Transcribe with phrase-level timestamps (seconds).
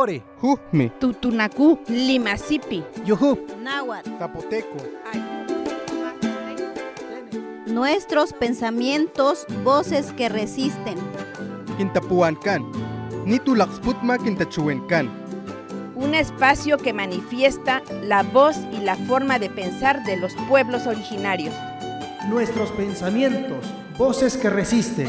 [0.00, 4.76] Ore, Jujme, Tutunacú, Limacipi, Yuhu, náhuatl, Zapoteco,
[7.66, 10.96] nuestros pensamientos, voces que resisten.
[11.76, 12.62] Quintapuancan,
[13.24, 15.10] Nitulaxputma Quintachuencan,
[15.96, 21.56] un espacio que manifiesta la voz y la forma de pensar de los pueblos originarios.
[22.28, 23.64] nuestros pensamientos,
[23.98, 25.08] voces que resisten.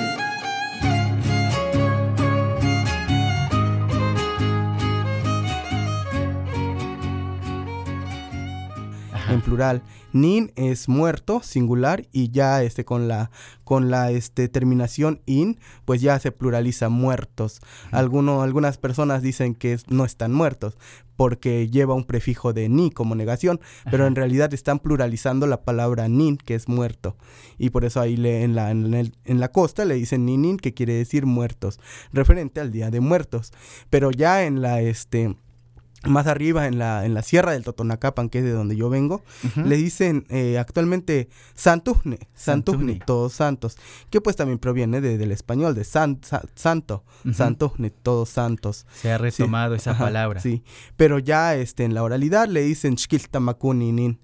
[9.60, 9.84] Plural.
[10.14, 13.30] Nin es muerto, singular, y ya este con la
[13.66, 17.60] con la este terminación in, pues ya se pluraliza muertos.
[17.92, 20.78] Alguno, algunas personas dicen que no están muertos
[21.16, 23.60] porque lleva un prefijo de ni como negación,
[23.92, 27.18] pero en realidad están pluralizando la palabra nin, que es muerto.
[27.58, 30.58] Y por eso ahí le, en, la, en, el- en la costa le dicen ninin,
[30.58, 31.80] que quiere decir muertos,
[32.14, 33.52] referente al Día de Muertos.
[33.90, 35.36] Pero ya en la este
[36.08, 39.24] más arriba en la, en la sierra del Totonacapan, que es de donde yo vengo,
[39.56, 43.00] le dicen eh, actualmente Santujne, Santujne, Santujne.
[43.06, 43.78] todos santos,
[44.10, 47.04] que pues también proviene de- del español, de san, sa- santo.
[47.34, 48.86] Santujne, todos santos.
[48.94, 50.40] Se ha retomado esa Ajá, palabra.
[50.40, 50.64] Sí,
[50.96, 54.20] pero ya este, en la oralidad le dicen Xquiltamakuninin,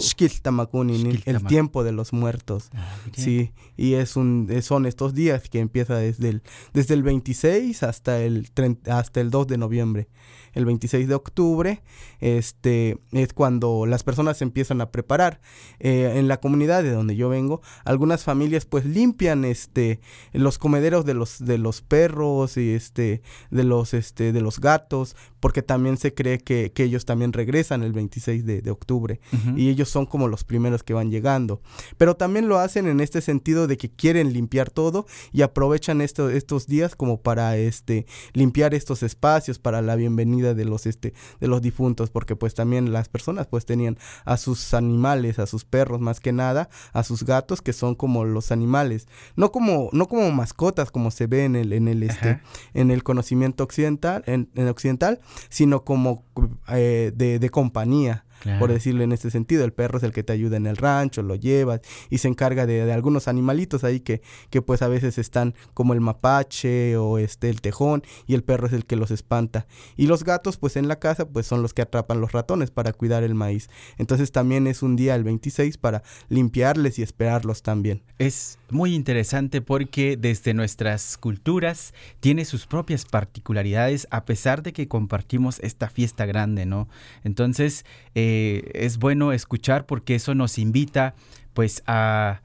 [0.00, 2.70] Xquiltamakuninin, el tiempo de los muertos.
[2.74, 2.96] Ah.
[3.12, 8.20] Sí, y es un, son estos días que empieza desde el, desde el 26 hasta
[8.20, 10.08] el, 30 hasta el 2 de noviembre.
[10.52, 11.82] El 26 de octubre
[12.20, 15.40] este, es cuando las personas se empiezan a preparar.
[15.78, 20.00] Eh, en la comunidad de donde yo vengo, algunas familias pues limpian este,
[20.32, 25.16] los comederos de los, de los perros y este, de, los, este, de los gatos,
[25.40, 29.20] porque también se cree que, que ellos también regresan el 26 de, de octubre
[29.56, 31.60] y ellos son como los primeros que van llegando.
[31.96, 36.30] Pero también lo hacen en este sentido de que quieren limpiar todo y aprovechan esto-
[36.30, 41.46] estos días como para este limpiar estos espacios para la bienvenida de los este de
[41.48, 46.00] los difuntos, porque pues también las personas pues tenían a sus animales, a sus perros
[46.00, 50.30] más que nada, a sus gatos que son como los animales, no como no como
[50.32, 52.42] mascotas como se ve en el en el este Ajá.
[52.74, 56.24] en el conocimiento occidental en, en occidental, sino como
[56.68, 58.60] eh, de, de compañía Claro.
[58.60, 59.64] por decirlo en este sentido.
[59.64, 62.66] El perro es el que te ayuda en el rancho, lo llevas y se encarga
[62.66, 67.18] de, de algunos animalitos ahí que, que pues a veces están como el mapache o
[67.18, 69.66] este el tejón y el perro es el que los espanta.
[69.96, 72.92] Y los gatos pues en la casa pues son los que atrapan los ratones para
[72.92, 73.68] cuidar el maíz.
[73.96, 78.02] Entonces también es un día el 26 para limpiarles y esperarlos también.
[78.18, 84.88] Es muy interesante porque desde nuestras culturas tiene sus propias particularidades a pesar de que
[84.88, 86.88] compartimos esta fiesta grande, ¿no?
[87.24, 87.84] Entonces
[88.14, 88.27] eh,
[88.74, 91.14] es bueno escuchar porque eso nos invita
[91.54, 92.42] pues a,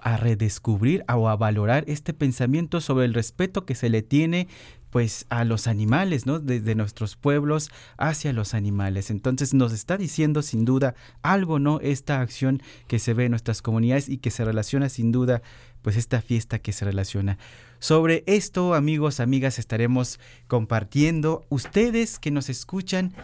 [0.00, 4.48] a redescubrir o a valorar este pensamiento sobre el respeto que se le tiene
[4.92, 6.38] pues a los animales, ¿no?
[6.38, 9.10] Desde nuestros pueblos hacia los animales.
[9.10, 11.80] Entonces nos está diciendo sin duda algo, ¿no?
[11.80, 15.40] Esta acción que se ve en nuestras comunidades y que se relaciona sin duda,
[15.80, 17.38] pues esta fiesta que se relaciona.
[17.78, 21.46] Sobre esto, amigos, amigas, estaremos compartiendo.
[21.48, 23.14] Ustedes que nos escuchan,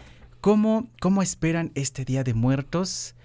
[0.41, 3.15] ¿cómo, cómo esperan este Día de Muertos?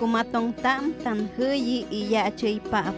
[0.00, 2.32] Tam tan huyi y ya
[2.70, 2.94] pap.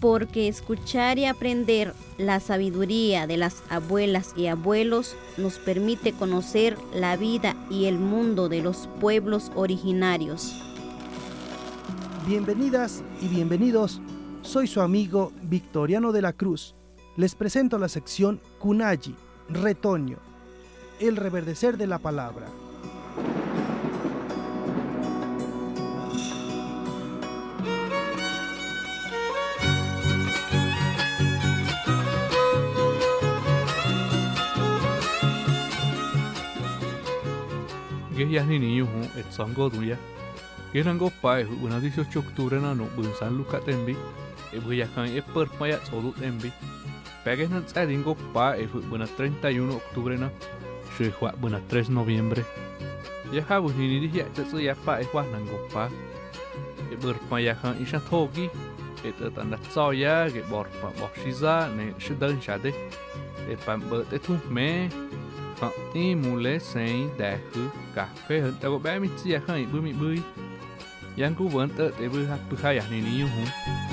[0.00, 7.16] porque escuchar y aprender la sabiduría de las abuelas y abuelos nos permite conocer la
[7.16, 10.52] vida y el mundo de los pueblos originarios.
[12.26, 14.02] Bienvenidas y bienvenidos,
[14.44, 16.74] soy su amigo Victoriano de la Cruz.
[17.16, 19.14] Les presento la sección Kunayi,
[19.48, 20.18] Retoño,
[21.00, 22.46] el reverdecer de la palabra.
[38.46, 39.96] ni niño hu et sango duya
[40.72, 43.12] que rango pa e una 18 octubre na no bun
[44.60, 46.52] Buyacan e, e Perpaya Solut Envi.
[47.24, 50.30] Peguen Zadingo Pa e Buena 31 octubre na,
[50.96, 52.44] Shuihua Buena 3 noviembre.
[53.32, 55.90] Yaha Bunini Dihia Tetsu Yapa e Huanango Pa.
[56.90, 58.50] E Perpayacan Isha Togi,
[59.04, 62.74] e Tatanda Tsoya, e Borpa Boshiza, ne Shidan Shade.
[63.48, 64.88] E Pambert e Tumme,
[65.60, 69.40] Hạng y mù lê sấy đà khứ cà phê hơn tao có bé mít chia
[69.46, 70.18] khăn bươi mít bươi.
[71.18, 73.83] Yang cú vẫn tớ tế bươi hạt bươi khai à nè ní yêu hùng.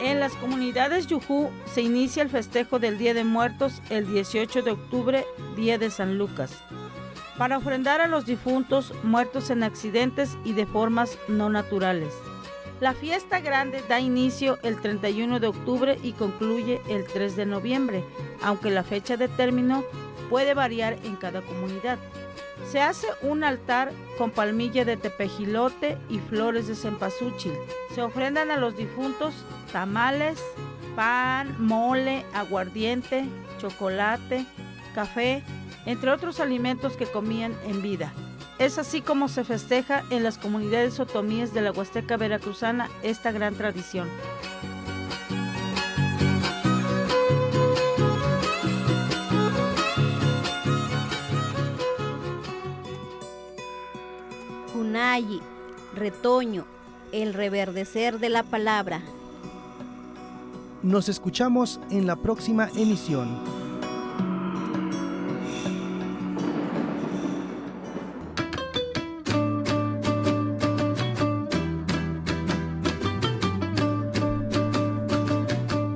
[0.00, 4.70] En las comunidades Yujú se inicia el festejo del Día de Muertos el 18 de
[4.72, 5.24] octubre,
[5.56, 6.52] Día de San Lucas,
[7.38, 12.14] para ofrendar a los difuntos muertos en accidentes y de formas no naturales.
[12.82, 18.04] La fiesta grande da inicio el 31 de octubre y concluye el 3 de noviembre,
[18.42, 19.84] aunque la fecha de término
[20.28, 21.98] puede variar en cada comunidad.
[22.70, 27.52] Se hace un altar con palmilla de tepejilote y flores de cempasúchil.
[27.94, 29.34] Se ofrendan a los difuntos
[29.72, 30.42] tamales,
[30.96, 33.24] pan, mole, aguardiente,
[33.58, 34.46] chocolate,
[34.94, 35.42] café,
[35.86, 38.12] entre otros alimentos que comían en vida.
[38.58, 43.54] Es así como se festeja en las comunidades otomíes de la Huasteca Veracruzana esta gran
[43.54, 44.08] tradición.
[55.02, 55.40] Kunayi,
[55.96, 56.64] retoño,
[57.10, 59.02] el reverdecer de la palabra.
[60.84, 63.61] Nos escuchamos en la próxima emisión.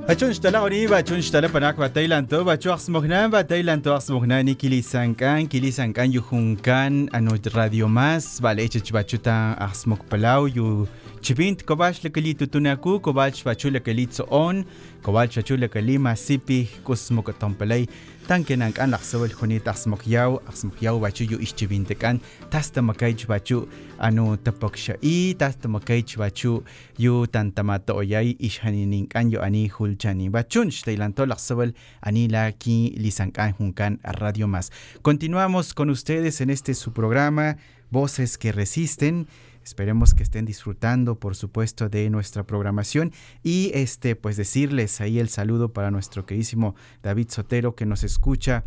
[0.07, 3.91] بچون شتلا اوری بچون شتلا پناک با تایلند تو بچو اخس مخنان با تایلند تو
[3.91, 9.53] اخس مخنانی کلی سانکان کلی سانکان یو خونکان انو رادیو ماس با لیچ بچو تا
[9.53, 10.85] اخس مک پلاو یو
[11.21, 14.65] چپینت کوباش لکلی تو تتوناکو کوباش بچو لکلی تسون
[15.03, 17.87] کوباش بچو لکلی ماسیپی کوس مک تامپلای
[18.27, 22.19] nang an laksawal khuni tasmok yaw aksmok yaw bachu yu ischibinte kan
[22.51, 23.67] tasta makay bachu
[23.99, 26.63] anu tapoksha i tasta makay bachu
[26.99, 30.71] yu tantamato oyay ishaninin yu ani hulchani bachun.
[30.71, 36.91] Shtailanto laksawal ani la ki lisankan junkan radio más continuamos con ustedes en este su
[36.91, 37.55] programa
[37.89, 39.27] Voces que resisten
[39.67, 43.11] Esperemos que estén disfrutando, por supuesto, de nuestra programación
[43.43, 48.63] y este, pues decirles ahí el saludo para nuestro queridísimo David Sotero que nos escucha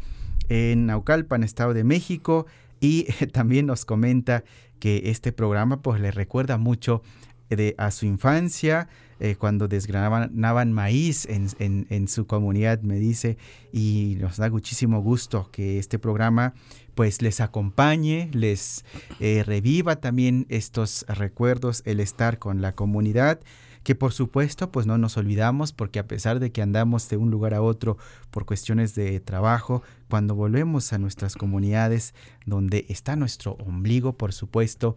[0.50, 2.44] en Naucalpan, Estado de México
[2.80, 4.44] y también nos comenta
[4.78, 7.00] que este programa pues le recuerda mucho
[7.48, 8.86] de, a su infancia,
[9.20, 13.38] eh, cuando desgranaban maíz en, en, en, su comunidad, me dice,
[13.72, 16.52] y nos da muchísimo gusto que este programa
[16.94, 18.84] pues les acompañe, les
[19.20, 23.40] eh, reviva también estos recuerdos, el estar con la comunidad
[23.82, 27.30] que por supuesto pues no nos olvidamos porque a pesar de que andamos de un
[27.30, 27.96] lugar a otro
[28.30, 34.96] por cuestiones de trabajo, cuando volvemos a nuestras comunidades donde está nuestro ombligo por supuesto,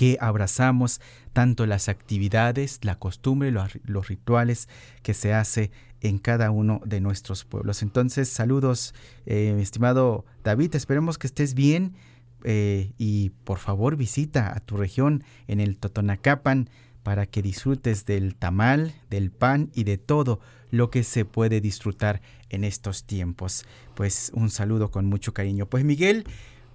[0.00, 0.98] que abrazamos
[1.34, 4.66] tanto las actividades, la costumbre, los, rituales
[5.02, 7.82] que se hace en cada uno de nuestros pueblos.
[7.82, 8.94] Entonces, saludos,
[9.26, 11.96] eh, mi estimado David, esperemos que estés bien
[12.44, 16.70] eh, y por favor visita a tu región en el Totonacapan
[17.02, 20.40] para que disfrutes del tamal, del pan y de todo
[20.70, 23.66] lo que se puede disfrutar en estos tiempos.
[23.94, 25.66] Pues un saludo con mucho cariño.
[25.66, 26.24] Pues Miguel,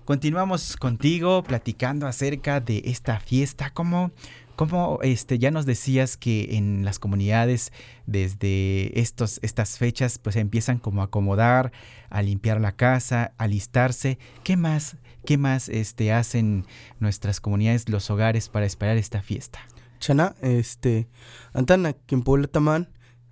[0.06, 3.72] continuamos contigo platicando acerca de esta fiesta.
[3.72, 4.12] ¿Cómo,
[4.56, 7.74] ¿Cómo este, ya nos decías que en las comunidades
[8.06, 11.72] desde estos, estas fechas pues empiezan como a acomodar,
[12.10, 14.20] a limpiar la casa, a alistarse?
[14.44, 16.66] ¿Qué más, qué más este, hacen
[17.00, 19.60] nuestras comunidades, los hogares para esperar esta fiesta?
[20.00, 21.08] Chana, este,
[21.54, 22.90] antana, quien taman,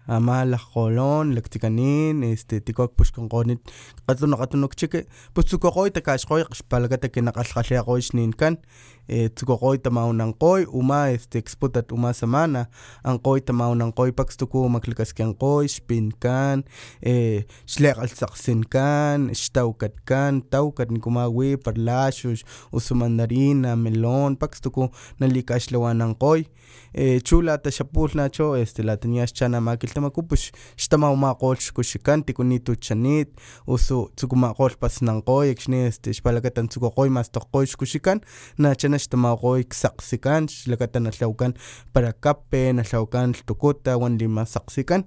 [0.07, 3.61] амааларруулуун лактиканин эстэ тикуакпушкун гоонит
[4.07, 8.59] қатуна қатунукчики пуцукоқой такаасқой қиспалагата кинақалқалиақуисниин кан
[9.07, 12.67] Eh, e, tzukoqoy tamau nanqoy uma este xpotat uma semana
[13.03, 16.63] anqoy tamaunankgoypaks tuku maklakaskinqoy xpinkan
[17.01, 24.87] e, eh, xlekgalhtsakgsinkan xtawakatkan tawkat nikuma wi para laxux usu mandarina melón paks tuku
[25.19, 26.47] nalikaxlhawanankgoy
[26.93, 33.29] e, eh, chu lataxapulh nacho este la latania xchanama kilhtamaku pus xtamawamakgolh xkuxikan tikuniti chanit.
[33.67, 38.21] Usu tsukumakgolh pasnankgoy akxni este xpalakata tsukuqoy mastokgkgoy xkuxikan
[38.57, 41.53] nacha xtamakgoy sakgsikan xlakata na lhawakan
[41.93, 45.03] parakape na lhawakan lhtukuta wan lima sakgsikan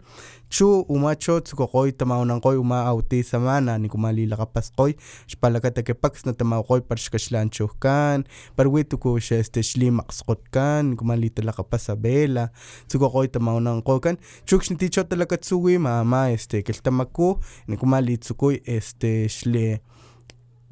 [0.49, 4.95] chu uma cho tsukukgoy tamawanankgoy uma autizama nanik uma lilakgapaskgoy
[5.31, 8.25] xpalakata que paks na tamawakgoy para xkaxlanchujkan
[8.57, 12.49] para wi tuku xa este xlimakgskgotkan nik uma litalakgapasa vela
[12.89, 14.17] tsukukgoy tamawanankgokan
[14.47, 17.29] chu xniti cho talakatsu wima ama este kilhtamaku
[17.67, 19.79] nik uma litsukuy este xli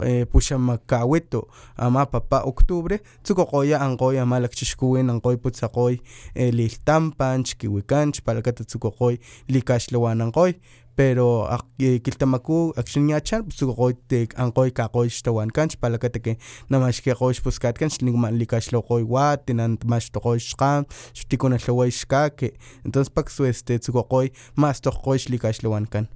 [0.03, 6.01] eh, puxamakawito ama papa octubre tzukoqoya anqoy ama lakchixkuwin anqoy putzaqoy
[6.35, 10.55] eh, liltampan chkiwikan chpalakata tzukoqoy likaxlawananqoy
[10.97, 11.49] pero
[11.79, 16.37] eh, kiltamaku akxniachan tzukoqoy te anqoy kaqoy xtawankan chpalakata ke
[16.71, 20.87] namaxkeqoy xpuskatkan xnikman likaxlawqoy wat tinantmaxtoqoy xqam
[21.19, 22.55] xtikunalhaway xkake
[22.87, 26.07] entonces paksu este tzukoqoy mas toqoy xlikaxlawankan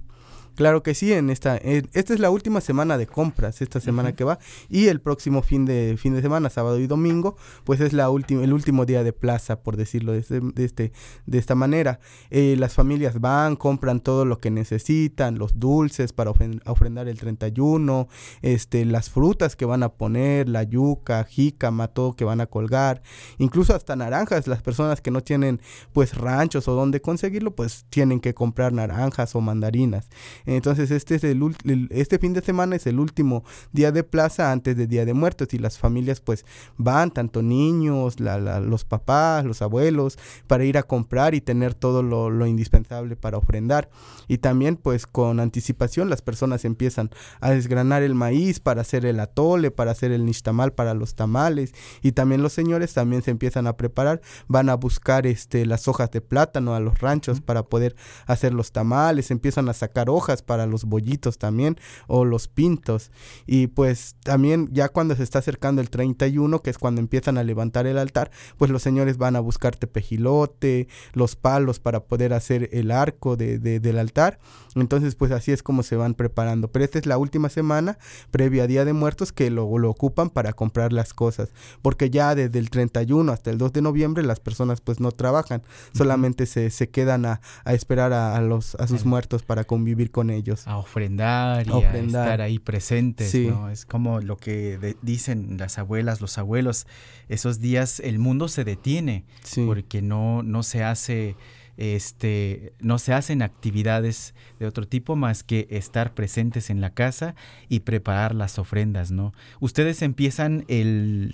[0.55, 4.23] Claro que sí, en esta, esta es la última semana de compras, esta semana que
[4.23, 4.39] va,
[4.69, 8.43] y el próximo fin de, fin de semana, sábado y domingo, pues es la última,
[8.43, 10.91] el último día de plaza, por decirlo de, este, de, este,
[11.25, 11.99] de esta manera.
[12.29, 18.07] Eh, las familias van, compran todo lo que necesitan, los dulces para ofrendar el 31,
[18.41, 23.01] este, las frutas que van a poner, la yuca, jícama, todo que van a colgar,
[23.37, 25.61] incluso hasta naranjas, las personas que no tienen
[25.93, 30.09] pues ranchos o donde conseguirlo, pues tienen que comprar naranjas o mandarinas.
[30.45, 34.75] Entonces este, es el, este fin de semana es el último día de plaza antes
[34.77, 36.45] de Día de Muertos y las familias pues
[36.77, 40.17] van, tanto niños, los papás, los abuelos,
[40.47, 43.89] para ir a comprar y tener todo lo, lo, indispensable para ofrendar.
[44.27, 47.09] Y también pues con anticipación las personas empiezan
[47.41, 51.73] a desgranar el maíz para hacer el atole, para hacer el nixtamal para los tamales
[52.01, 56.11] y también los señores también se empiezan a preparar, van a buscar este, las hojas
[56.11, 60.65] de plátano a los ranchos para poder hacer los tamales, empiezan a sacar hojas para
[60.65, 63.11] los bollitos también o los pintos.
[63.45, 67.43] Y pues también ya cuando se está acercando el 31, que es cuando empiezan a
[67.43, 72.69] levantar el altar, pues los señores van a buscar tepejilote, los palos para poder hacer
[72.71, 74.39] el arco de, del altar.
[74.75, 76.71] Entonces pues así es como se van preparando.
[76.71, 77.97] Pero esta es la última semana
[78.31, 81.49] previa a Día de Muertos que lo, lo ocupan para comprar las cosas.
[81.81, 85.63] Porque ya desde el 31 hasta el 2 de noviembre las personas pues no trabajan,
[85.93, 90.18] solamente se, se quedan a, a esperar a, los, a sus muertos para convivir con
[90.29, 90.67] ellos.
[90.67, 93.69] A ofrendar y a, estar ahí presentes, ¿no?
[93.69, 96.87] Es como lo que dicen las abuelas, los abuelos,
[97.29, 99.25] esos días el mundo se detiene
[99.65, 101.35] porque no, no se hace
[101.79, 107.35] este, no se hacen actividades de otro tipo más que estar presentes en la casa
[107.69, 109.33] y preparar las ofrendas, ¿no?
[109.61, 111.33] Ustedes empiezan el,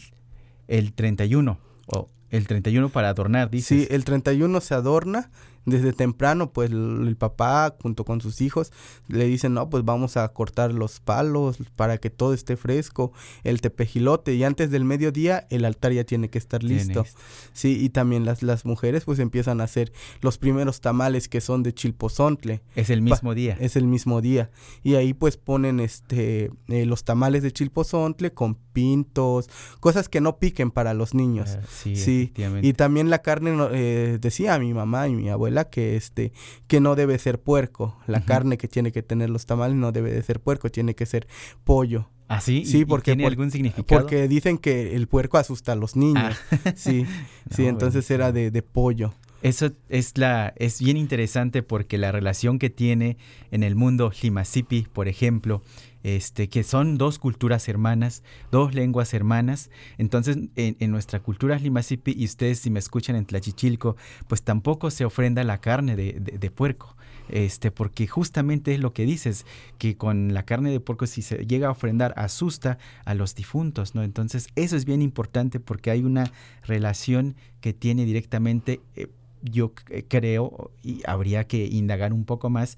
[0.67, 3.87] el 31 o el 31 para adornar, dices.
[3.87, 5.31] Sí, el 31 se adorna
[5.65, 8.71] desde temprano, pues el, papá junto con sus hijos
[9.07, 13.61] le dicen, no, pues vamos a cortar los palos para que todo esté fresco, el
[13.61, 17.05] tepejilote y antes del mediodía el altar ya tiene que estar listo.
[17.53, 21.63] Sí, y también las, las mujeres pues empiezan a hacer los primeros tamales que son
[21.63, 22.61] de chilpozontle.
[22.75, 23.57] Es el mismo día.
[23.59, 24.51] Es el mismo día.
[24.83, 30.37] Y ahí pues ponen este eh, los tamales de chilpozontle con pintos, cosas que no
[30.37, 31.57] piquen para los niños.
[31.57, 32.33] Ah, sí, sí.
[32.61, 36.33] Y también la carne, eh, decía mi mamá y mi abuela, que este
[36.67, 40.11] que no debe ser puerco la carne que tiene que tener los tamales no debe
[40.11, 41.27] de ser puerco tiene que ser
[41.63, 42.65] pollo ¿Ah, sí?
[42.65, 43.11] Sí, porque...
[43.11, 44.01] ¿Tiene algún significado?
[44.01, 46.35] Porque dicen que el puerco asusta a los niños.
[46.51, 46.57] Ah.
[46.75, 47.05] Sí,
[47.51, 49.13] sí, entonces era de, de, pollo.
[49.43, 53.17] Eso es, la, es bien interesante porque la relación que tiene
[53.51, 55.61] en el mundo Himasipi, por ejemplo,
[56.05, 58.21] este, que son dos culturas hermanas,
[58.51, 59.71] dos lenguas hermanas.
[59.97, 63.95] Entonces, en, nuestra cultura limasipi, y ustedes si me escuchan en Tlachichilco,
[64.27, 66.95] pues tampoco se ofrenda la carne de, puerco.
[67.27, 69.47] Este, porque justamente es lo que dices,
[69.79, 73.95] que con la carne de puerco si se llega a ofrendar asusta a los difuntos,
[73.95, 74.03] ¿no?
[74.03, 76.31] Entonces eso es bien importante porque hay una
[76.67, 79.07] relación que tiene directamente, eh,
[79.41, 79.73] yo
[80.07, 82.77] creo, y habría que indagar un poco más,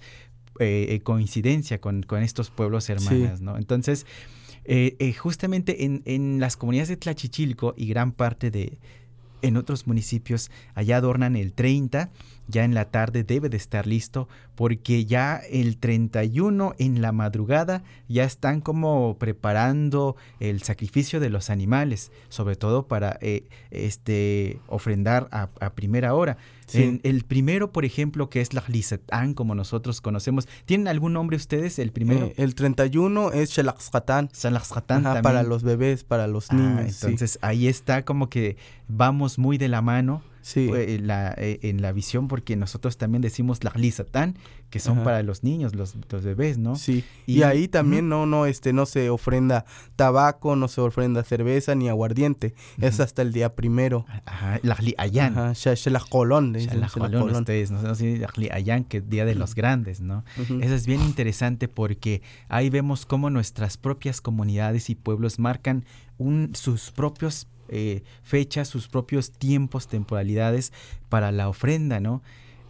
[0.59, 3.57] eh, eh, coincidencia con, estos pueblos hermanos, ¿no?
[3.57, 4.05] Entonces,
[4.65, 8.77] eh, justamente en, en, las comunidades de Tlachichilco y gran parte de,
[9.41, 12.09] en otros municipios, allá adornan el 30
[12.47, 17.83] ya en la tarde debe de estar listo porque ya el 31 en la madrugada
[18.07, 25.27] ya están como preparando el sacrificio de los animales, sobre todo para eh, este ofrendar
[25.31, 26.37] a, primera hora.
[26.73, 31.37] En el primero, por ejemplo, que es la Lisetán, como nosotros conocemos, ¿tienen algún nombre
[31.37, 31.79] ustedes?
[31.79, 32.25] El primero.
[32.25, 34.29] Eh, el 31 es Shelaxhatán.
[34.29, 35.21] también.
[35.21, 37.03] Para los bebés, para los ah, niños.
[37.03, 38.57] entonces ahí está como que
[38.87, 40.69] vamos muy de la mano sí.
[40.73, 44.37] Eh, la, eh, en la visión, porque nosotros también decimos la lisatán,
[44.69, 46.75] que son para los niños, los, los, bebés, ¿no?
[46.75, 47.03] Sí.
[47.25, 51.89] Y, ahí también no, no, este, no se ofrenda tabaco, no se ofrenda cerveza ni
[51.89, 52.53] aguardiente.
[52.79, 54.05] Es hasta el día primero.
[54.25, 55.37] Ajá, la ayán.
[55.37, 55.53] Ajá,
[56.09, 56.55] colón.
[56.55, 60.23] ustedes, no sé ayán, que es día de los grandes, ¿no?
[60.37, 65.85] Eso es bien interesante porque ahí vemos cómo nuestras propias comunidades y pueblos marcan
[66.17, 70.73] un, sus propios eh, fechas, sus propios tiempos, temporalidades
[71.09, 72.21] para la ofrenda, ¿no?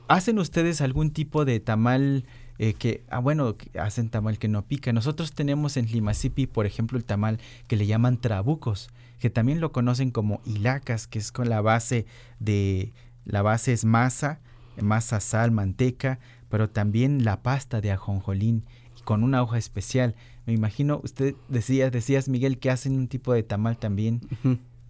[0.08, 2.26] ¿Hacen ustedes algún tipo de tamal
[2.60, 4.94] eh, que, ah, bueno, hacen tamal que no pica?
[4.94, 9.72] Nosotros tenemos en Limasipi, por ejemplo, el tamal que le llaman trabucos, que también lo
[9.72, 12.06] conocen como hilacas, que es con la base
[12.40, 12.94] de,
[13.26, 14.40] la base es masa,
[14.82, 18.64] masa, sal, manteca, pero también la pasta de ajonjolín
[19.04, 20.16] con una hoja especial.
[20.46, 24.22] Me imagino, usted decía, decías Miguel que hacen un tipo de tamal también.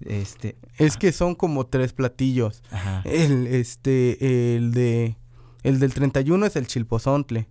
[0.02, 1.00] Este, es ah.
[1.00, 2.62] que son como tres platillos.
[3.04, 5.18] El este el de
[5.64, 7.48] el del 31 es el chilpozontle.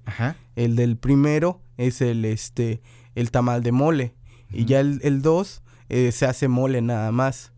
[0.55, 2.81] El del primero es el este
[3.15, 4.15] el tamal de mole
[4.51, 7.53] y ya el, el 2 eh, se hace mole nada más.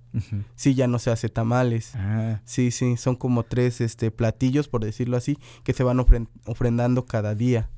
[0.57, 1.93] Sí, ya no se hace tamales.
[1.95, 2.41] Ah.
[2.45, 6.05] Sí, sí, son como tres este platillos por decirlo así que se van
[6.47, 7.71] ofrendando cada día.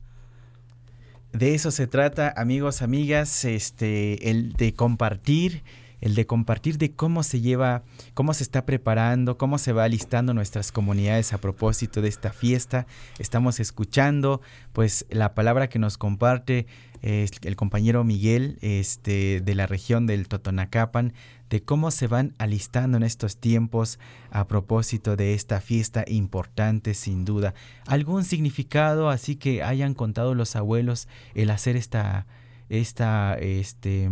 [1.32, 5.62] De eso se trata, amigos, amigas, este el de compartir
[6.00, 7.82] el de compartir de cómo se lleva,
[8.14, 12.86] cómo se está preparando, cómo se va alistando nuestras comunidades a propósito de esta fiesta.
[13.18, 14.40] Estamos escuchando
[14.72, 16.66] pues la palabra que nos comparte
[17.02, 21.14] el compañero Miguel este, de la región del Totonacapan,
[21.48, 23.98] de cómo se van alistando en estos tiempos
[24.30, 27.54] a propósito de esta fiesta importante sin duda.
[27.86, 32.26] ¿Algún significado así que hayan contado los abuelos el hacer esta,
[32.68, 34.08] esta, este,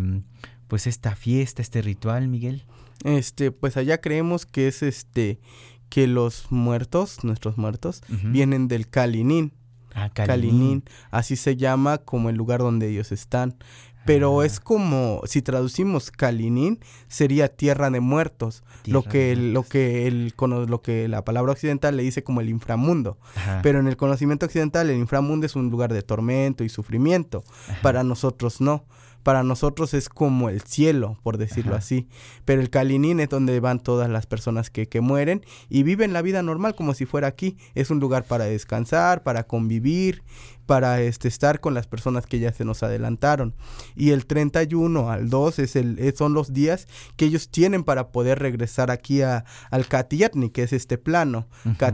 [0.69, 2.65] pues esta fiesta, este ritual, Miguel?
[3.05, 5.41] Este, pues allá creemos que es este
[5.89, 9.55] que los muertos, nuestros muertos, vienen del Kalinín.
[9.95, 10.85] Ah, Kalinín.
[11.11, 13.57] así se llama como el lugar donde ellos están.
[14.05, 14.47] Pero ah.
[14.47, 16.79] es como, si traducimos Kalinín,
[17.09, 22.03] sería tierra de muertos, lo que, lo que el, lo que la palabra occidental le
[22.03, 23.19] dice como el inframundo.
[23.63, 27.45] Pero en el conocimiento occidental, el inframundo es un lugar de tormento y sufrimiento.
[27.83, 28.85] Para nosotros no
[29.23, 32.09] para nosotros es como el cielo, por decirlo así.
[32.45, 36.23] Pero el Kalinín es donde van todas las personas que, que, mueren y viven la
[36.23, 37.57] vida normal como si fuera aquí.
[37.75, 40.23] Es un lugar para descansar, para convivir,
[40.69, 43.55] para este, estar con las personas que ya se nos adelantaron.
[43.97, 48.39] Y el 31 al 2 es el, son los días que ellos tienen para poder
[48.39, 51.89] regresar aquí a, al Katiyatni, que es este plano, uh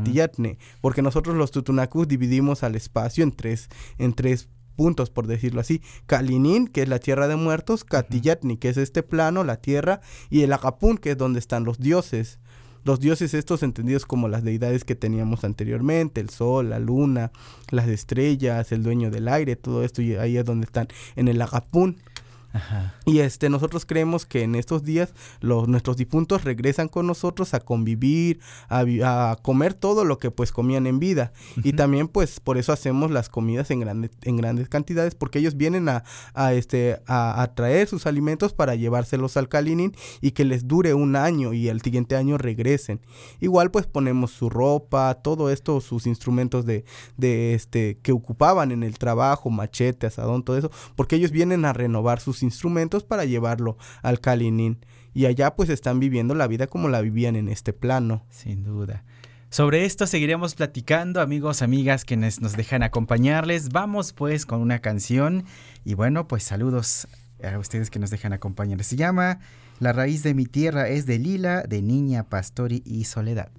[0.80, 5.80] porque nosotros los Tutunacus dividimos al espacio en tres, en tres puntos, por decirlo así.
[6.06, 10.42] Kalinin, que es la tierra de muertos, Katiyatni, que es este plano, la tierra, y
[10.42, 12.38] el Agapun, que es donde están los dioses.
[12.84, 17.32] Los dioses estos entendidos como las deidades que teníamos anteriormente, el sol, la luna,
[17.70, 21.40] las estrellas, el dueño del aire, todo esto, y ahí es donde están, en el
[21.40, 21.96] Agapun.
[23.04, 27.60] Y este, nosotros creemos que en estos días los, nuestros difuntos regresan con nosotros a
[27.60, 31.32] convivir, a, comer todo lo que pues comían en vida.
[31.56, 35.56] Y también pues por eso hacemos las comidas en, grande, en grandes cantidades, porque ellos
[35.56, 36.02] vienen a,
[36.52, 41.52] este, a, traer sus alimentos para llevárselos al Kalinin y que les dure un año
[41.52, 43.00] y el siguiente año regresen.
[43.40, 46.84] Igual pues ponemos su ropa, todo esto, sus instrumentos de,
[47.16, 51.72] de este, que ocupaban en el trabajo, machete, asadón, todo eso, porque ellos vienen a
[51.72, 54.78] renovar sus instrumentos para llevarlo al Kalinin.
[55.12, 58.24] Y allá pues están viviendo la vida como la vivían en este plano.
[58.30, 59.04] Sin duda.
[59.50, 63.68] Sobre esto seguiremos platicando, amigos, amigas, quienes nos dejan acompañarles.
[63.68, 65.44] Vamos pues con una canción
[65.84, 67.06] y bueno, pues saludos
[67.40, 68.82] a ustedes que nos dejan acompañar.
[68.82, 69.38] Se llama
[69.78, 73.50] La raíz de mi tierra es de Lila, de Niña, Pastori y Soledad.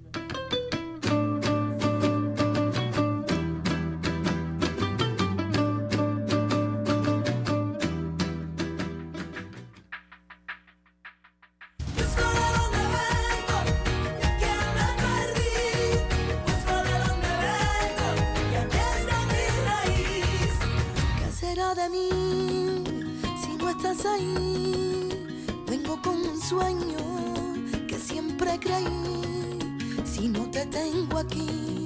[30.56, 31.84] Te tengo aquí,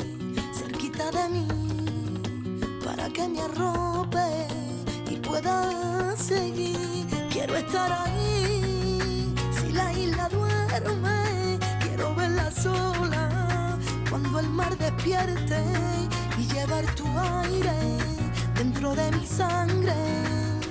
[0.55, 1.49] cerquita de mí,
[2.85, 4.47] para que me arrope
[5.11, 6.79] y pueda seguir.
[7.33, 13.77] Quiero estar ahí, si la isla duerme, quiero verla sola,
[14.09, 15.61] cuando el mar despierte
[16.39, 17.07] y llevar tu
[17.43, 17.75] aire
[18.55, 19.97] dentro de mi sangre.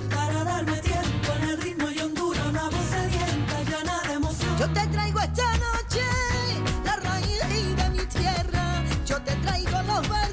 [0.08, 4.56] Para darme tiempo en el ritmo y hondura una voz sedienta llena de emoción.
[4.58, 6.39] Yo te traigo esta noche.
[9.50, 10.29] traigo los valores.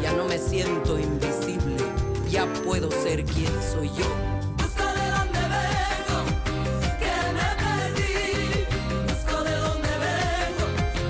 [0.00, 1.82] Ya no me siento invisible,
[2.30, 4.06] ya puedo ser quien soy yo.
[4.56, 6.18] Busco de donde vengo,
[7.00, 8.64] que me perdí,
[9.08, 10.66] busco de donde vengo,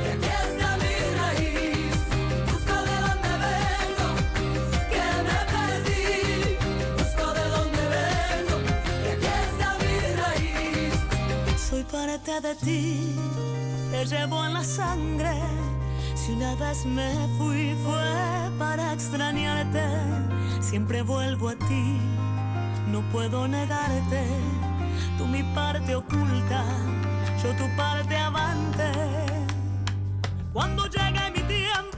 [0.08, 1.96] es a mi raíz,
[2.50, 4.08] busco de donde vengo,
[4.92, 6.56] que me perdí,
[6.96, 8.56] busco de donde vengo,
[9.10, 10.94] es de a mi raíz,
[11.68, 12.84] soy parte de ti,
[13.90, 15.34] te llevo en la sangre,
[16.14, 17.55] si una vez me fui
[19.16, 19.82] extrañarte,
[20.60, 21.98] siempre vuelvo a ti,
[22.92, 24.26] no puedo negarte,
[25.16, 26.62] tú mi parte oculta,
[27.42, 28.92] yo tu parte avante.
[30.52, 31.95] Cuando llegue mi tiempo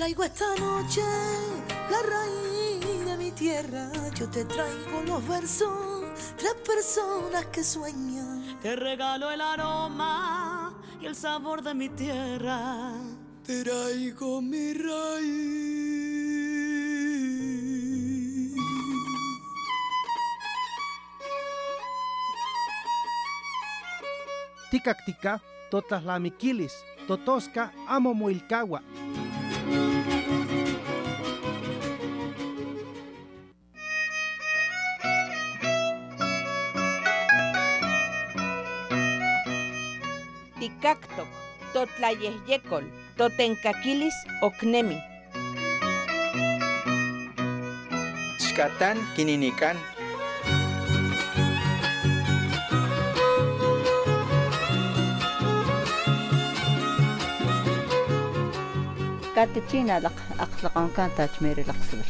[0.00, 1.02] traigo esta noche
[1.90, 3.92] la raíz de mi tierra.
[4.18, 6.04] Yo te traigo los versos,
[6.38, 8.58] tres personas que sueñan.
[8.62, 12.94] Te regalo el aroma y el sabor de mi tierra.
[13.44, 15.76] Te traigo mi raíz.
[24.70, 26.72] Ticactica, totas la miquilis,
[27.06, 28.82] totosca amo moilcagua.
[40.90, 41.30] tlaktok,
[41.70, 42.82] Totlayehyecol,
[43.14, 44.98] Totencaquilis oknemi.
[44.98, 44.98] Cnemi.
[48.42, 48.98] Xcatán,
[59.36, 62.04] كاتبتين على أخلقان kan تاتميري الأقصبل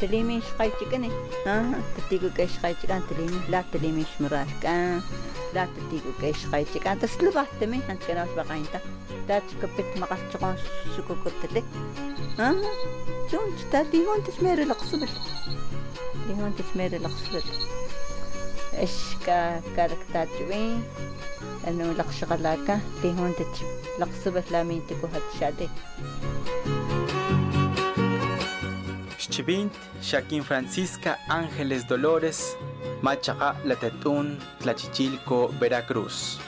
[0.00, 1.10] تليمي شقايتي كني
[1.46, 4.04] ها تتيقو كاي شقايتي كان تليمي لا تليمي
[16.27, 17.43] تيهون تشميري لقصبل
[18.73, 18.91] إيش
[19.25, 20.83] كا كارك تاتشوين
[21.67, 23.63] انه لق شغلاكا لي هون تتش
[23.99, 25.69] لق صبت لامين تكو هاد شادي
[29.31, 32.39] Xchibint, Shaquín Francisca Ángeles Dolores,
[33.02, 36.38] Machaca, Latetún, Tlachichilco, Veracruz.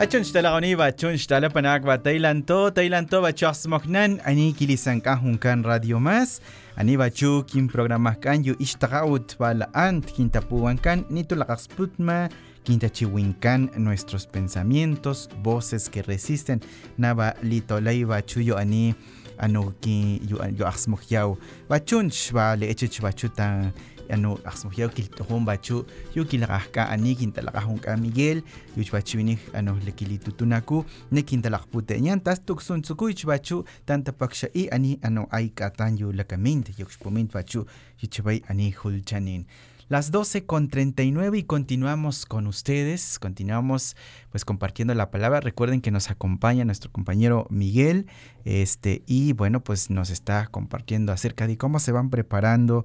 [0.00, 3.32] Achunch tala koniba, achunch tala panakba, tailanto, tailanto ba?
[3.36, 6.40] Chas moknan, ani kilisan kahun kan radio mas,
[6.80, 7.10] ani ba?
[7.12, 12.32] Chu kin programas kan yu ishtagaut bala ant kintapuan kan, nito lakas putma,
[12.70, 16.60] kintachiwinkan nuestros pensamientos voces que resisten.
[16.98, 18.94] Naba litolay ba chuyo ani
[19.38, 21.34] ano ki yu yu asmokyaw
[21.68, 23.72] ba chunch ba le echich ba chuta
[24.10, 25.82] ano asmokyaw kiltohon ba chu
[26.14, 28.42] yu kilakahka ani kintalakahon ka Miguel
[28.76, 34.68] yu bachuinih ano le kilitutunaku ne kintalakpute nyan tas tuksun tsukuich bachu tanta paksha i
[34.70, 36.86] ani ano ay katan yu lakamint yu
[37.32, 37.66] bachu
[37.98, 39.44] yu chabay ani hulchanin
[39.90, 43.96] las 12 con 39 y continuamos con ustedes, continuamos
[44.30, 45.40] pues compartiendo la palabra.
[45.40, 48.06] Recuerden que nos acompaña nuestro compañero Miguel,
[48.44, 52.84] este y bueno, pues nos está compartiendo acerca de cómo se van preparando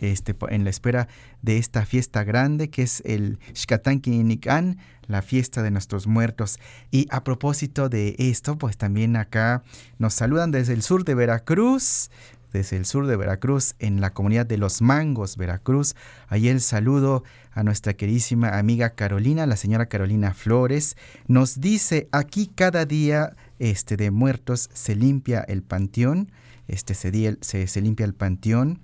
[0.00, 1.08] este, en la espera
[1.42, 6.58] de esta fiesta grande que es el Xcatanquinican, la fiesta de nuestros muertos.
[6.90, 9.64] Y a propósito de esto, pues también acá
[9.98, 12.10] nos saludan desde el sur de Veracruz,
[12.54, 15.96] desde el sur de Veracruz, en la comunidad de Los Mangos, Veracruz.
[16.28, 20.96] Ahí el saludo a nuestra queridísima amiga Carolina, la señora Carolina Flores.
[21.26, 26.30] Nos dice, aquí cada día este, de muertos se limpia el panteón,
[26.68, 28.78] este, se, se, limpia el panteón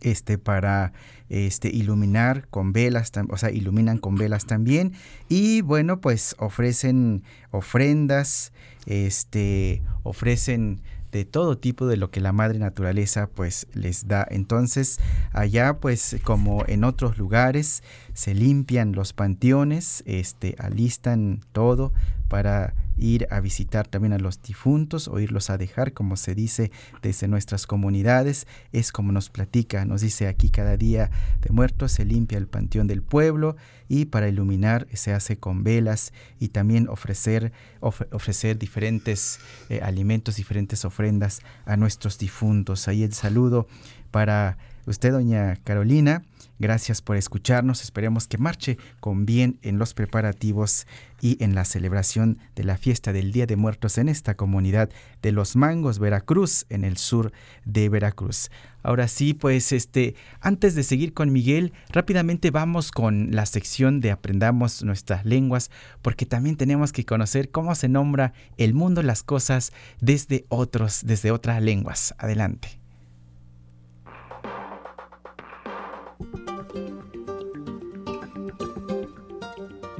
[0.00, 0.92] este, para
[1.28, 4.92] este, iluminar con velas, o sea, iluminan con velas también.
[5.28, 8.52] Y bueno, pues ofrecen ofrendas,
[8.86, 10.80] este, ofrecen
[11.12, 14.26] de todo tipo de lo que la madre naturaleza pues les da.
[14.30, 15.00] Entonces,
[15.32, 17.82] allá pues como en otros lugares
[18.20, 21.94] se limpian los panteones, este alistan todo
[22.28, 26.70] para ir a visitar también a los difuntos o irlos a dejar, como se dice
[27.00, 32.04] desde nuestras comunidades, es como nos platica, nos dice aquí cada día de muertos se
[32.04, 33.56] limpia el panteón del pueblo
[33.88, 40.36] y para iluminar se hace con velas y también ofrecer, of ofrecer diferentes eh, alimentos,
[40.36, 42.86] diferentes ofrendas a nuestros difuntos.
[42.86, 43.66] Ahí el saludo
[44.10, 46.22] para usted, doña Carolina.
[46.60, 47.82] Gracias por escucharnos.
[47.82, 50.86] Esperemos que marche con bien en los preparativos
[51.22, 54.90] y en la celebración de la fiesta del Día de Muertos en esta comunidad
[55.22, 57.32] de Los Mangos, Veracruz, en el sur
[57.64, 58.50] de Veracruz.
[58.82, 64.10] Ahora sí, pues este, antes de seguir con Miguel, rápidamente vamos con la sección de
[64.10, 65.70] Aprendamos nuestras lenguas,
[66.02, 71.30] porque también tenemos que conocer cómo se nombra el mundo, las cosas desde otros, desde
[71.30, 72.14] otras lenguas.
[72.18, 72.79] Adelante.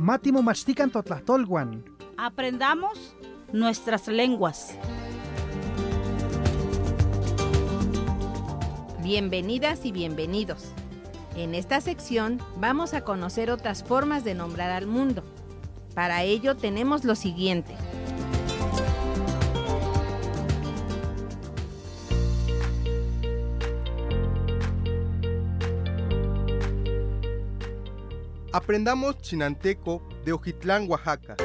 [0.00, 1.84] Mátimo Machtican Totlahtolwan.
[2.16, 3.14] Aprendamos
[3.52, 4.74] nuestras lenguas.
[9.02, 10.72] Bienvenidas y bienvenidos.
[11.36, 15.22] En esta sección vamos a conocer otras formas de nombrar al mundo.
[15.94, 17.76] Para ello tenemos lo siguiente.
[28.52, 31.36] Aprendamos chinanteco de Ojitlán, Oaxaca.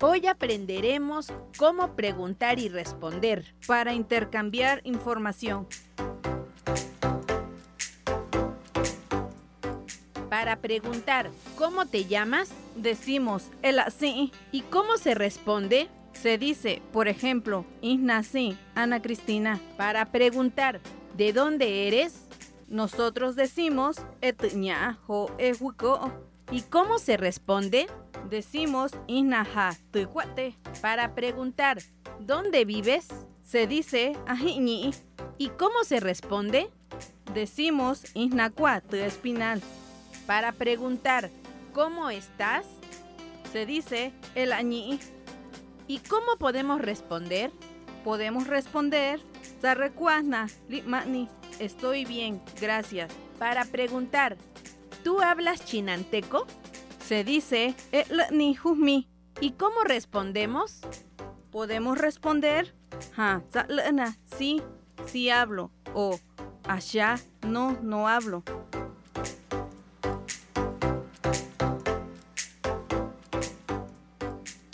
[0.00, 5.66] Hoy aprenderemos cómo preguntar y responder para intercambiar información.
[10.28, 12.52] Para preguntar ¿cómo te llamas?
[12.76, 14.30] Decimos el así.
[14.52, 15.88] ¿Y cómo se responde?
[16.12, 19.58] Se dice, por ejemplo, Ignací, Ana Cristina.
[19.76, 20.80] Para preguntar
[21.16, 22.26] ¿de dónde eres?
[22.68, 26.12] Nosotros decimos etña o ehuico.
[26.52, 27.88] ¿Y cómo se responde?
[28.28, 30.56] Decimos inaja tucuate.
[30.80, 31.78] Para preguntar
[32.20, 33.08] ¿dónde vives?
[33.42, 34.92] Se dice ajiñi.
[35.38, 36.70] ¿Y cómo se responde?
[37.34, 39.60] Decimos inacua espinal.
[40.26, 41.30] Para preguntar
[41.72, 42.66] ¿cómo estás?
[43.52, 45.00] Se dice el añi.
[45.88, 47.50] ¿Y cómo podemos responder?
[48.04, 49.20] Podemos responder
[49.60, 51.28] Zarrecuasna, Limani.
[51.58, 53.12] Estoy bien, gracias.
[53.38, 54.36] Para preguntar,
[55.04, 56.46] ¿tú hablas chinanteco?
[57.06, 59.08] Se dice "Eh, ni mi.
[59.40, 60.80] ¿Y cómo respondemos?
[61.50, 62.74] Podemos responder
[64.36, 64.62] sí,
[65.06, 65.70] sí hablo.
[65.94, 66.18] O
[66.64, 68.42] allá, no, no hablo.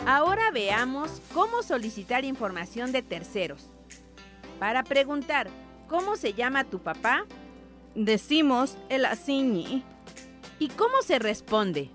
[0.05, 3.69] Ahora veamos cómo solicitar información de terceros.
[4.59, 5.49] Para preguntar,
[5.87, 7.25] ¿cómo se llama tu papá?
[7.95, 9.83] Decimos el asiñi.
[10.59, 11.91] ¿Y cómo se responde?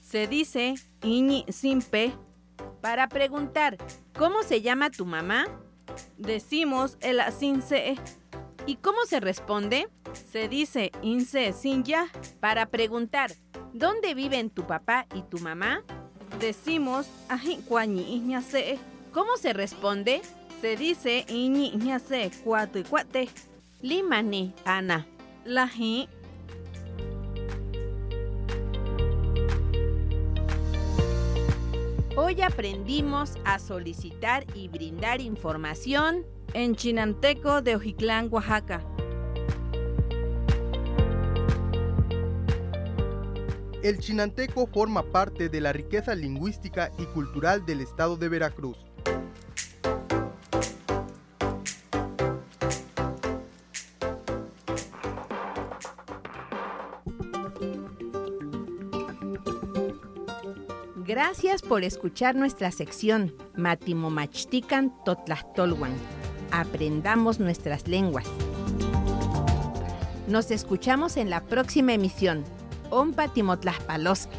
[0.00, 2.12] Se dice iñi sin pe.
[2.80, 3.78] Para preguntar,
[4.16, 5.46] ¿cómo se llama tu mamá?
[6.18, 7.96] Decimos el sin se.
[8.66, 9.88] ¿Y cómo se responde?
[10.30, 12.08] Se dice inse sin ya.
[12.40, 13.32] Para preguntar,
[13.72, 15.82] ¿dónde viven tu papá y tu mamá?
[16.40, 18.78] Decimos aji cuañi se.
[19.12, 20.22] ¿Cómo se responde?
[20.64, 23.28] Se dice iñi se cuate cuate.
[23.82, 25.06] Limani, Ana.
[25.44, 26.08] La ji
[32.16, 36.24] Hoy aprendimos a solicitar y brindar información
[36.54, 38.82] en Chinanteco de Ojiclán, Oaxaca.
[43.82, 48.93] El chinanteco forma parte de la riqueza lingüística y cultural del estado de Veracruz.
[61.06, 65.92] Gracias por escuchar nuestra sección Matimomachtican Totlachtolwan.
[66.50, 68.24] Aprendamos nuestras lenguas.
[70.28, 72.42] Nos escuchamos en la próxima emisión.
[72.88, 74.34] Ompa Timotlaspaloski.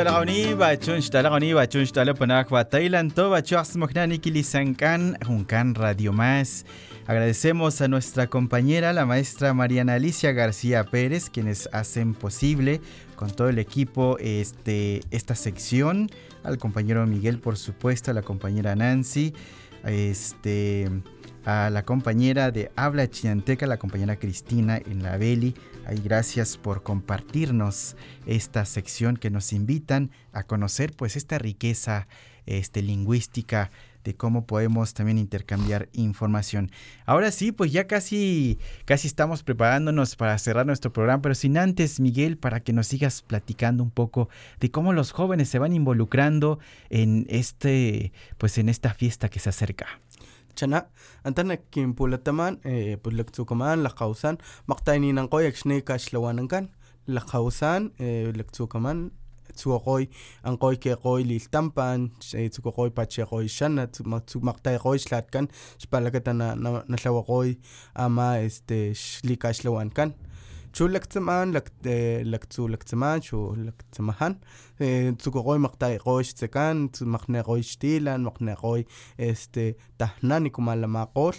[0.00, 5.18] Chunch talaqawni ba chunch talaqawni ba chunch talapanak ba Thailand to ba chuas moknani kilisankan
[5.20, 6.64] junkan Radio Más.
[7.06, 12.80] Agradecemos a nuestra compañera, la maestra Mariana Alicia García Pérez, quienes hacen posible
[13.14, 16.08] con todo el equipo este, esta sección.
[16.44, 19.34] Al compañero Miguel, por supuesto, a la compañera Nancy,
[19.84, 20.88] este,
[21.44, 25.54] a la compañera de Habla Chinanteca, la compañera Cristina en.
[25.96, 32.06] Gracias por compartirnos esta sección que nos invitan a conocer pues esta riqueza
[32.46, 33.70] este, lingüística
[34.04, 36.70] de cómo podemos también intercambiar información.
[37.04, 42.00] Ahora sí, pues ya casi, casi estamos preparándonos para cerrar nuestro programa, pero sin antes,
[42.00, 46.58] Miguel, para que nos sigas platicando un poco de cómo los jóvenes se van involucrando
[46.88, 50.00] en este, pues en esta fiesta que se acerca.
[50.54, 50.86] chana.
[51.24, 56.68] Antanak kin pulataman eh, pues laktsukaman lakgawsan makgtayaniinankgoy akxni kaxlhawanankan
[57.06, 59.10] lakgawsan eh, laktsukaman
[59.54, 60.08] tsukokgoy
[60.44, 62.10] ankgoy pache liltampan.
[62.34, 64.00] Eh, tsukokgoy pachekgoy xanat
[64.48, 65.48] makgtaekgoy xlhatkan
[65.82, 66.54] xpalakata na
[66.88, 67.56] nalhawakgoy
[67.94, 70.14] ama este xlikaxlhawankan
[70.74, 74.34] چھو لکھسمان لکھتے لکھسو لکھسمان چھو لکھسمہان
[75.58, 78.82] مکتہ کوش چکان کو مکھن کوئی
[79.18, 81.30] ایستے تہنا نکما لما کو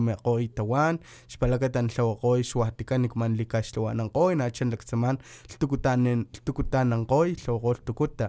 [0.00, 0.96] میں کوئی طوانگ
[1.72, 5.16] تن شو کو تکا نکمان لکھا شلوا نوئ نہ اچن لکھسمان
[5.58, 8.22] تک نن کوئی شلو غوش تک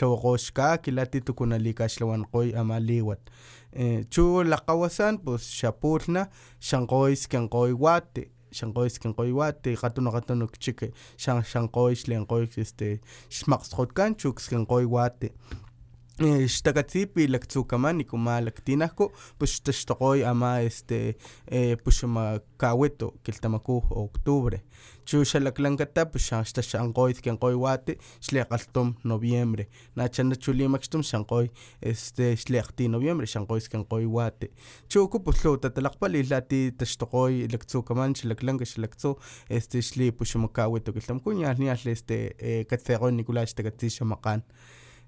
[0.00, 3.30] شو وش کا لاتو نکا شلوان کوئی اما لی وت
[4.14, 6.22] tuulaqqauasaan pus xapuulna
[6.68, 8.22] xanqoiskanqoiuaati
[8.58, 10.80] xanqoiskanqoiuaati qatunaqatunukchik
[11.24, 12.88] xan xanqoixlenqoix este
[13.38, 15.28] xmaqsxotkan chukskanqoiuaati
[16.18, 21.14] xtakatzipi laktsukaman nikumal laktinajko pus xtaxtokoi ama este
[21.50, 24.62] eh, pus xamakaweto kiltamakuj octubre
[25.04, 31.50] chu xalakalankata pus xtaxankoi tkenkoi wati xlekgalhtom noviembre nachan nachulimakxtum xankoi
[31.82, 34.48] este xlekgti noviembre xankoi skenkoi wati
[34.88, 39.18] chuku pus lhuw tatalakgpali lati taxtokoi laktsukaman xalaklanka xalaktsu
[39.50, 44.40] este xli pus xamakaweto kilhtamaku ñalh ñalh este eh, katsekgoi nikula xtakatsi xamakan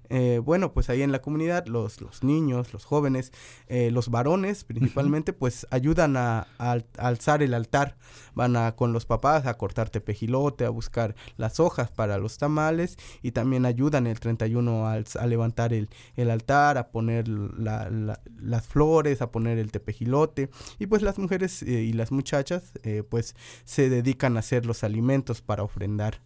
[0.09, 3.31] eh, bueno, pues ahí en la comunidad los, los niños, los jóvenes,
[3.67, 7.97] eh, los varones principalmente, pues ayudan a, a, a, alzar el altar.
[8.33, 12.97] Van a, con los papás a cortar tepejilote, a buscar las hojas para los tamales
[13.21, 18.21] y también ayudan el 31 a, a levantar el, el, altar, a poner la, la,
[18.39, 20.49] las flores, a poner el tepejilote.
[20.79, 22.73] Y pues las mujeres eh, y las muchachas
[23.09, 23.35] pues
[23.65, 26.21] se dedican a hacer los alimentos para ofrendar.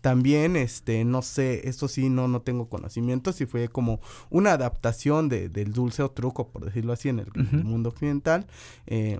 [0.00, 5.28] También, este, no sé, esto sí no, no tengo conocimiento, si fue como una adaptación
[5.28, 7.64] de, del dulce o truco, por decirlo así, en el, uh -huh.
[7.64, 8.46] mundo occidental.
[8.86, 9.18] Eh,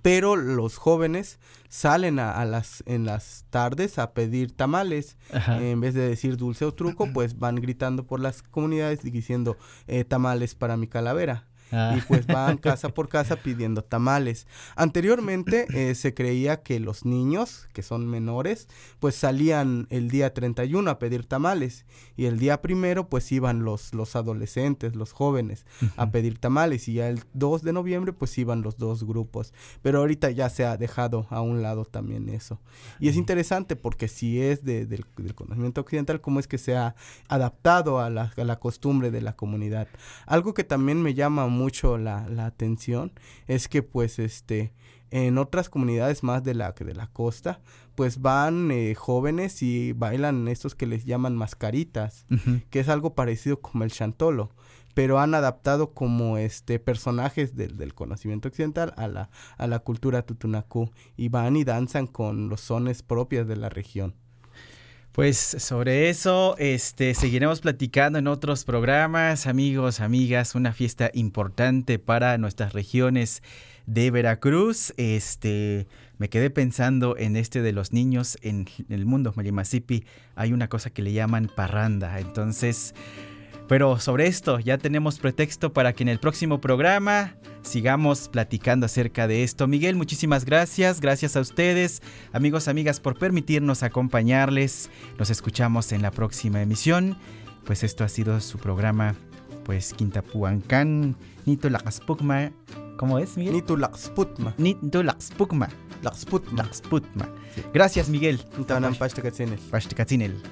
[0.00, 1.38] pero los jóvenes
[1.68, 5.18] salen a, las en las tardes a pedir tamales
[5.60, 10.04] en vez de decir dulce o truco pues van gritando por las comunidades diciendo eh,
[10.04, 11.94] tamales para mi calavera Ah.
[11.96, 14.46] Y pues van casa por casa pidiendo tamales.
[14.76, 18.68] Anteriormente eh, se creía que los niños, que son menores,
[19.00, 21.86] pues salían el día 31 a pedir tamales.
[22.16, 25.64] Y el día primero pues iban los, los adolescentes, los jóvenes,
[25.96, 26.88] a pedir tamales.
[26.88, 29.54] Y ya el 2 de noviembre pues iban los dos grupos.
[29.80, 32.60] Pero ahorita ya se ha dejado a un lado también eso.
[33.00, 36.94] Y es interesante porque si es de, del, conocimiento occidental, cómo es que se ha
[37.28, 39.88] adaptado a la, a la costumbre de la comunidad.
[40.26, 41.61] Algo que también me llama mucho
[41.98, 43.12] la, la atención
[43.46, 44.72] es que pues este
[45.10, 47.60] en otras comunidades más de la de la costa
[47.94, 52.26] pues van eh, jóvenes y bailan estos que les llaman mascaritas
[52.70, 54.50] que es algo parecido como el chantolo
[54.94, 60.22] pero han adaptado como este personajes del, del conocimiento occidental a la, a la cultura
[60.22, 64.14] tutunacú y van y danzan con los sones propios de la región.
[65.12, 72.38] Pues sobre eso este, seguiremos platicando en otros programas, amigos, amigas, una fiesta importante para
[72.38, 73.42] nuestras regiones
[73.84, 74.94] de Veracruz.
[74.96, 75.86] Este,
[76.16, 80.04] me quedé pensando en este de los niños en, el mundo Malimasipi.
[80.34, 82.18] Hay una cosa que le llaman parranda.
[82.18, 82.94] Entonces,
[83.72, 89.26] pero sobre esto ya tenemos pretexto para que en el próximo programa sigamos platicando acerca
[89.26, 89.66] de esto.
[89.66, 91.00] Miguel, muchísimas gracias.
[91.00, 92.02] Gracias a ustedes,
[92.34, 94.90] amigos, amigas, por permitirnos acompañarles.
[95.18, 97.16] Nos escuchamos en la próxima emisión.
[97.64, 99.14] Pues esto ha sido su programa,
[99.64, 101.16] pues Quintapuancán,
[101.46, 102.52] Nito Lacaspukma.
[102.96, 103.54] ¿Cómo es, Miguel?
[103.54, 104.54] Nito Laxputma.
[104.58, 105.68] Nito Laxpukma.
[106.02, 106.62] Laxputma.
[106.62, 107.28] Laxputma.
[107.72, 108.40] Gracias, Miguel.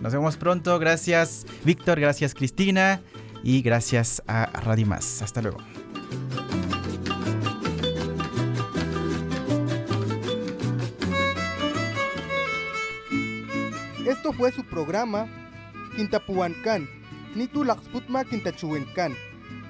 [0.01, 0.79] Nos vemos pronto.
[0.79, 2.01] Gracias, Víctor.
[2.01, 3.01] Gracias, Cristina.
[3.43, 5.23] Y gracias a Radio Más.
[5.23, 5.59] Hasta luego.
[14.07, 15.27] Esto fue su programa
[15.97, 16.89] Quintapuancán,
[17.35, 19.15] Nitu Laxputma Quintachuencan.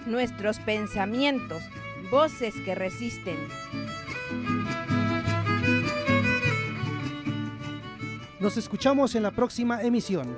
[0.07, 1.63] Nuestros pensamientos,
[2.11, 3.39] voces que resisten.
[8.41, 10.37] Nos escuchamos en la próxima emisión.